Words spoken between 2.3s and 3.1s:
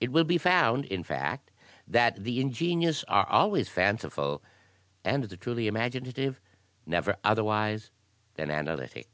ingenious